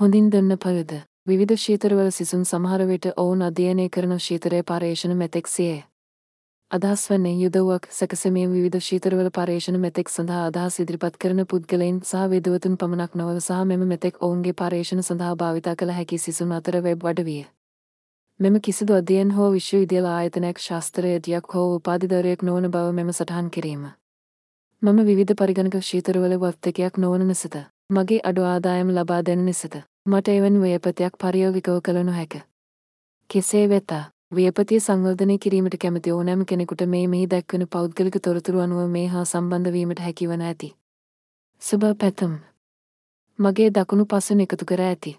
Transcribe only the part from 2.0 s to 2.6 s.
සිසුන්